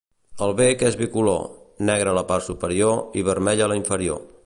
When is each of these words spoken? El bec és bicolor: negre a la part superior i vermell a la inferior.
El 0.45 0.53
bec 0.61 0.85
és 0.87 0.97
bicolor: 1.01 1.45
negre 1.91 2.13
a 2.15 2.19
la 2.21 2.25
part 2.33 2.49
superior 2.49 3.21
i 3.23 3.29
vermell 3.33 3.67
a 3.67 3.73
la 3.75 3.83
inferior. 3.83 4.27